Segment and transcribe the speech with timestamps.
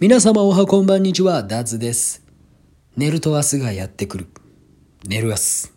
[0.00, 2.24] 皆様おはこんばんにちは、ダズです。
[2.96, 4.28] 寝ると明日がやってくる。
[5.04, 5.40] 寝る明日。
[5.40, 5.72] ス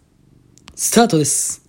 [0.93, 1.67] タートです。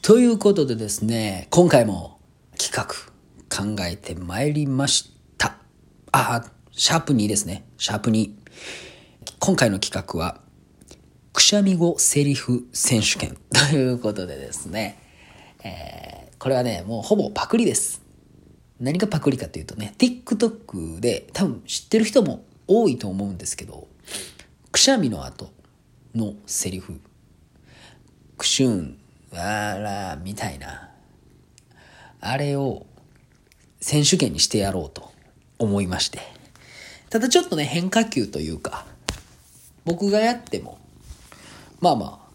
[0.00, 2.18] ということでですね、今回も
[2.56, 2.86] 企画
[3.54, 5.58] 考えてまいりました。
[6.12, 7.66] あ、シャープ2ですね。
[7.76, 8.30] シャープ2。
[9.38, 10.40] 今回の企画は、
[11.38, 13.38] くしゃみ語セリフ選手権
[13.70, 14.98] ということでですね、
[15.62, 18.00] えーこれはね、もうほぼパクリです。
[18.80, 23.86] 何がパクリかというとね、TikTok で多分知ってる人も多いと思うんですけど、
[24.72, 25.52] くしゃみの後
[26.12, 27.00] のセリフ、
[28.36, 28.98] くしゅん、
[29.30, 30.90] わーら、みたいな、
[32.20, 32.86] あれを
[33.80, 35.12] 選手権にしてやろうと
[35.58, 36.18] 思いまして。
[37.10, 38.86] ただちょっとね、変化球というか、
[39.84, 40.78] 僕がやっても、
[41.80, 42.28] まあまあ、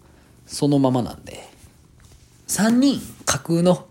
[0.45, 1.43] そのままなんで、
[2.47, 3.87] 3人架空の、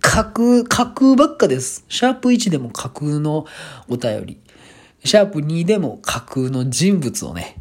[0.00, 1.84] 架空、架空ばっかです。
[1.88, 3.46] シャープ1でも架空の
[3.88, 4.40] お便り、
[5.04, 7.56] シャープ2でも架空の人物をね、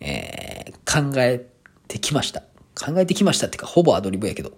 [0.00, 1.46] えー考え
[1.88, 2.42] てきました。
[2.74, 4.52] 考えてきましたっていうか、ほぼアドリブやけど。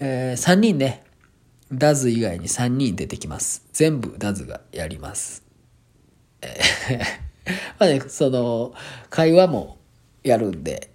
[0.00, 1.04] え3人ね、
[1.72, 3.64] ダズ以外に3人出てきます。
[3.72, 5.42] 全部ダズがやります。
[6.42, 7.24] えー
[7.78, 8.74] まあね、その、
[9.08, 9.78] 会話も
[10.22, 10.93] やるんで、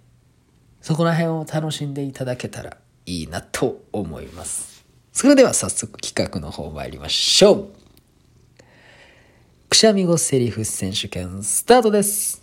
[0.80, 4.84] そこら辺を楽しんでいただけたらいいなと思います。
[5.12, 7.68] それでは早速企画の方参りましょう。
[9.68, 12.42] くしゃみ語セリフ選手権スタートです。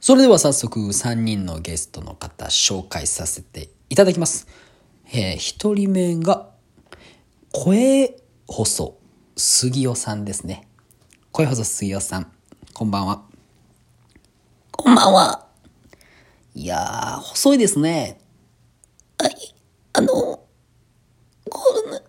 [0.00, 4.46] それでは早速3人のゲストの方紹介させていただきます。
[5.12, 6.48] えー、1人目が
[7.52, 8.98] 声細
[9.36, 10.66] 杉尾さんですね。
[11.30, 12.32] 声細杉尾さん、
[12.72, 13.27] こんばんは。
[14.88, 15.46] こんばんは。
[16.54, 18.18] いやー、細いですね。
[19.18, 19.54] はい、
[19.92, 20.40] あの、こ
[21.90, 22.00] の、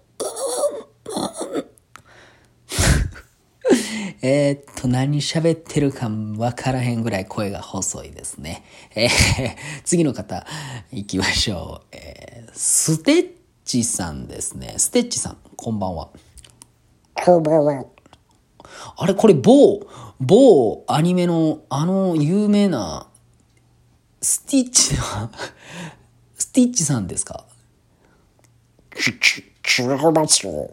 [4.22, 8.64] えーっと、何喋ってるかわからへんぐらい声が細いですね。
[8.96, 9.10] えー
[9.84, 10.48] 次の方、
[10.94, 11.88] 行きましょう。
[11.92, 13.32] えーステッ
[13.66, 14.76] チさんですね。
[14.78, 16.08] ステッチさん、こんばんは。
[17.26, 17.99] こんばんは。
[18.98, 19.82] あれ、これ、某、
[20.20, 23.08] 某アニメの、あの、有名な、
[24.22, 25.30] スティッチは、
[26.38, 27.46] スティッチさんですか？
[28.96, 30.70] ち、ち、違いますよ。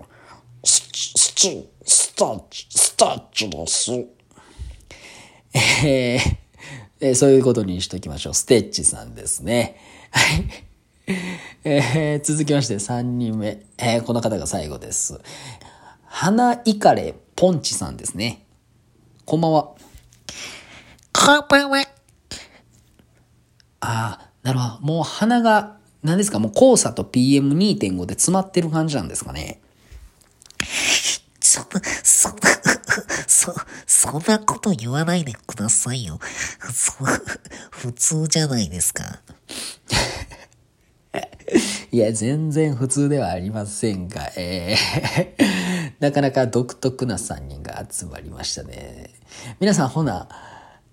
[0.64, 3.92] ス、スチ、スタッチ、スタッチです。
[5.84, 6.36] えー
[7.00, 8.34] えーそういうことにしときましょう。
[8.34, 9.76] ステッチさんですね。
[10.10, 10.44] はい。
[11.64, 13.62] えー続きまして3人目。
[13.78, 15.20] えーこの方が最後です。
[16.04, 18.46] 花いかれポンチさんですね。
[19.26, 19.74] こんばんは。
[21.12, 21.80] こんばんは。
[23.80, 24.86] ああ、なるほど。
[24.86, 26.38] もう鼻が、何ですか？
[26.38, 29.60] もう黄砂と PM2.5 で詰まってる感じなんですかね。
[31.40, 32.38] そんな、そんな、
[33.26, 33.54] そ、
[33.86, 36.18] そんなこと言わないでくださいよ。
[36.72, 36.92] そ、
[37.70, 39.20] 普通じゃないですか。
[41.92, 45.65] いや、全然普通ではありませんが、えー
[46.00, 49.10] なかなか独特な3人が集まりましたね。
[49.60, 50.28] 皆さん、ほな、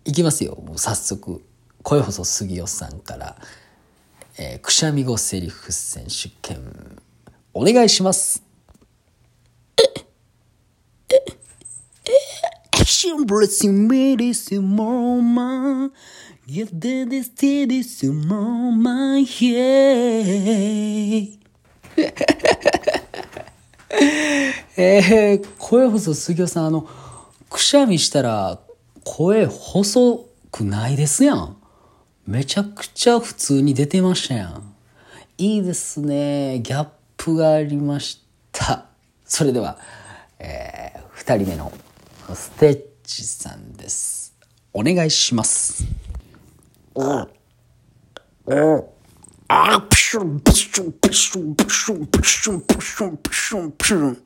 [0.06, 0.62] いきますよ。
[0.66, 1.44] もう早速、
[1.82, 3.36] 声細杉尾さんから、
[4.38, 7.02] えーくしゃみ語セリフ選手権、
[7.54, 8.44] お願いします。
[12.72, 15.92] Action blessing me this moment.
[16.48, 19.28] Get the this this moment.
[19.42, 19.84] Yeah.
[24.76, 26.88] えー、声細杉尾さん、あの、
[27.50, 28.60] くしゃみしたら
[29.04, 31.58] 声細くないですやん。
[32.26, 34.76] めちゃくちゃ普通に出てましたやん。
[35.38, 36.60] いいですね。
[36.62, 36.88] ギャッ
[37.18, 38.86] プがありました。
[39.26, 39.78] それでは、
[40.40, 41.72] えー、二人目の
[42.34, 44.34] ステッチさんです。
[44.74, 45.86] お願いします。
[46.96, 47.28] うん。
[48.48, 48.84] うん
[49.56, 54.18] あ、プシュン、プシュン、プシュン、プシュン、プシュン、プシュン、プシュン、プシュン。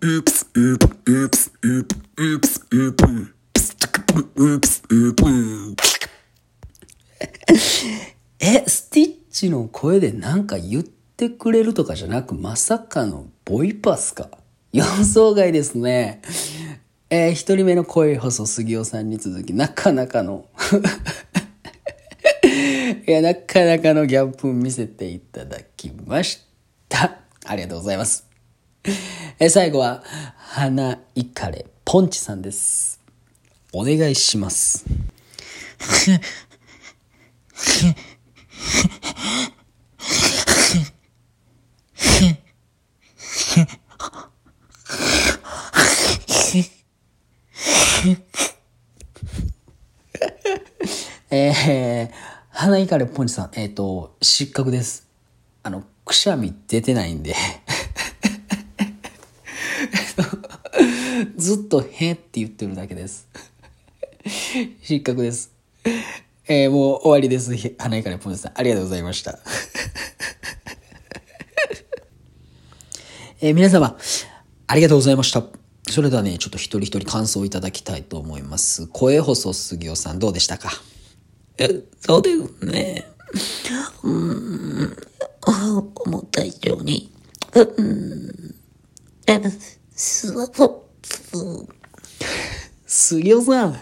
[0.00, 3.34] Oops, oops, oops, oops, oops, oops.
[4.40, 5.76] Oops, oops.
[8.40, 14.30] え、スティッチの声でなんか言ってくれるとかじゃなく、まさかのボイパスか。
[14.72, 16.22] 予想外ですね。
[17.10, 20.46] えー一人目の声細杉尾さんに続き、なかなかの、
[23.04, 26.46] いや、なかなかのギャップ見せていただきまし
[26.88, 27.18] た。
[27.44, 28.28] ありがとうございます。
[29.40, 30.04] え最後は、
[30.36, 33.00] 花いかれポンチさんです。
[33.72, 34.84] お願いします。
[51.30, 52.10] えー、
[52.62, 55.08] 花いかれポンチさん、えっ、と、失格です。
[55.64, 57.34] あの、くしゃみ出てないんで。
[61.36, 63.26] ずっとへって言ってるだけです。
[64.80, 65.50] 失格です。
[66.46, 67.50] えー、もう終わりです。
[67.78, 69.40] 花いかれポンチさん、ありがとうございました。
[73.40, 73.98] えー皆様、
[74.68, 75.42] ありがとうございました。
[75.90, 78.86] それではね、ちょっと一人一人感想をいただきたいと思います。
[78.86, 80.70] 声細杉尾さん、どうでしたか？
[81.58, 81.68] え
[82.00, 83.06] そうですね。
[84.02, 84.96] うん、
[86.06, 87.12] 思った以上に、
[87.54, 88.54] うん、
[89.26, 89.40] え、
[89.94, 90.32] す、
[92.86, 93.80] 杉尾さん、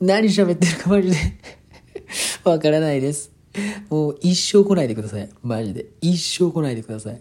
[0.00, 1.16] 何喋ってるかマジで
[2.44, 3.30] わからないです。
[3.90, 5.28] もう一生来ないでください。
[5.42, 5.86] マジで。
[6.00, 7.20] 一生来ないでください。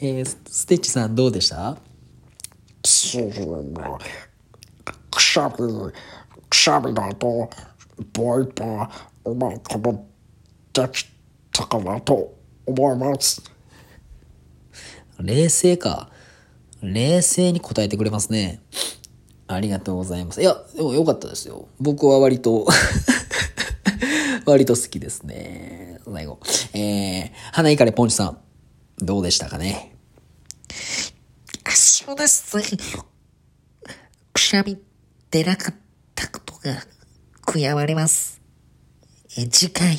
[0.00, 1.78] えーステッチさんどうでした？
[2.82, 2.88] く
[5.22, 5.92] しゃみ、
[6.50, 7.48] くしゃみだと、
[8.12, 9.78] ボイパー、うまいこ
[10.72, 11.06] とでき
[11.52, 12.34] たかなと
[12.66, 13.42] 思います。
[15.20, 16.10] 冷静か。
[16.82, 18.60] 冷静に答えてくれますね。
[19.46, 20.40] ありがとうございます。
[20.40, 21.68] いや、でも良かったですよ。
[21.80, 22.66] 僕は割と、
[24.46, 26.00] 割と好きですね。
[26.04, 26.40] 最後。
[26.74, 28.38] えー、花いかれポンチさん、
[28.98, 29.94] どうでしたかね？
[32.04, 32.64] そうですね。
[34.32, 34.78] くしゃみ
[35.30, 35.74] 出なかっ
[36.14, 36.74] たことが
[37.44, 38.40] 悔やまれます。
[39.36, 39.98] え次回、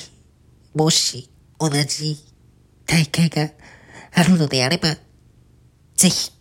[0.74, 2.18] もし同じ
[2.86, 3.50] 大会が
[4.14, 4.96] あるのであれば、
[5.96, 6.32] ぜひ、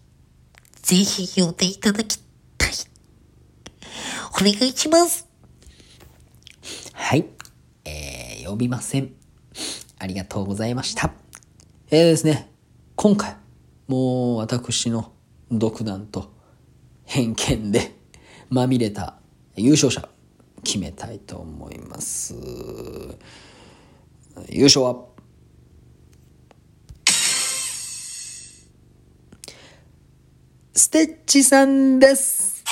[0.82, 2.18] ぜひ呼んでいただき
[2.58, 2.70] たい。
[4.40, 5.28] お願いします。
[6.92, 7.26] はい。
[7.84, 9.12] えー、呼びません。
[9.98, 11.12] ありがとうございました。
[11.90, 12.50] えーですね、
[12.96, 13.36] 今回、
[13.86, 15.12] もう私の
[15.50, 16.32] 独断と
[17.04, 17.94] 偏見で
[18.50, 19.18] まみれた
[19.56, 20.08] 優勝者、
[20.64, 22.34] 決めたいと思います。
[24.48, 25.04] 優勝は、
[30.72, 32.64] ステッチさんです。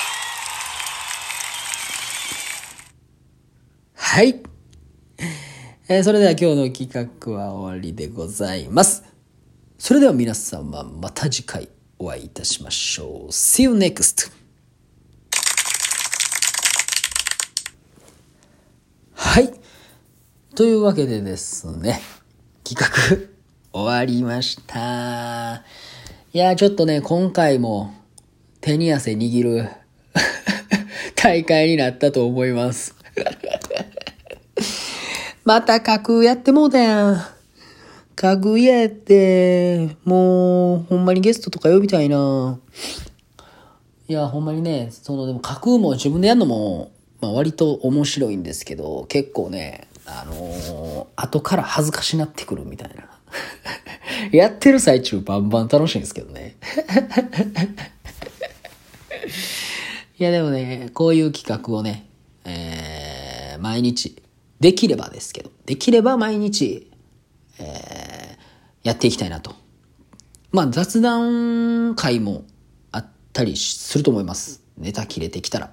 [3.94, 4.42] はい。
[5.88, 9.04] えーそれでは今日の企画は終わりでございます。
[9.78, 11.68] それでは皆様また次回
[11.98, 13.28] お会いいたしましょう。
[13.28, 14.41] See you next!
[19.32, 19.50] はい。
[20.54, 22.02] というわけでですね、
[22.64, 23.16] 企画
[23.72, 25.64] 終わりました。
[26.34, 27.94] いや、ちょっとね、今回も
[28.60, 29.70] 手に汗握る
[31.16, 32.94] 大会になったと思います。
[35.46, 37.24] また架空やってもうたやん。
[38.14, 42.58] 架空やって、もう、ほんまにゲストとか呼びたいな。
[44.08, 46.90] いや、ほんまにね、その、でも架空も自分でやるのも、
[47.22, 53.08] まあ割と面白いんですけど、結構ね、あのー後から恥ずかしなってくるみたいな。
[54.36, 56.56] やってる最中バンバン楽しいんですけどね。
[60.18, 62.08] いやでもね、こういう企画をね、
[62.44, 64.20] えー毎日、
[64.58, 66.90] できればですけど、できれば毎日、
[67.60, 68.42] えー
[68.82, 69.54] やっていきたいなと。
[70.50, 72.42] まあ雑談会も
[72.90, 74.60] あったりすると思います。
[74.76, 75.70] ネタ切れてきたら。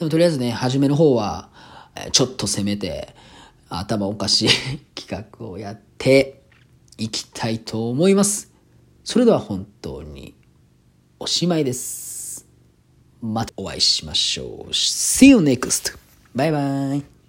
[0.00, 1.50] でもとりあえずね、初めの方は、
[2.12, 3.14] ちょっと攻めて、
[3.68, 4.48] 頭おかしい
[4.96, 6.42] 企画をやって
[6.96, 8.50] いきたいと思います。
[9.04, 10.34] それでは本当に
[11.18, 12.46] おしまいです。
[13.20, 14.70] またお会いしましょう。
[14.70, 15.94] See you next!
[16.34, 17.19] バイバイ